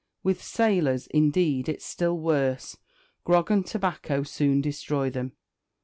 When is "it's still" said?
1.69-2.17